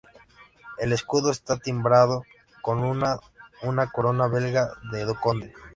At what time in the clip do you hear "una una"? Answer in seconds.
2.79-3.85